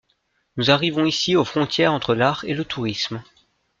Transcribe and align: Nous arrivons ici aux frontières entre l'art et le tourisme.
Nous 0.57 0.71
arrivons 0.71 1.05
ici 1.05 1.35
aux 1.35 1.43
frontières 1.45 1.93
entre 1.93 2.15
l'art 2.15 2.43
et 2.45 2.55
le 2.55 2.65
tourisme. 2.65 3.21